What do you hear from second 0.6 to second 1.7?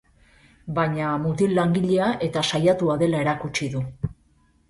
Baina mutil